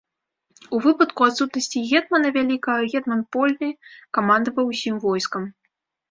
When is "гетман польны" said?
2.93-3.69